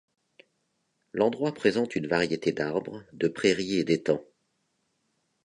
L'endroit 1.13 1.53
présente 1.53 1.95
une 1.95 2.07
variété 2.07 2.51
d'arbres, 2.53 3.03
de 3.13 3.27
prairies 3.27 3.77
et 3.77 3.83
d'étangs. 3.83 4.25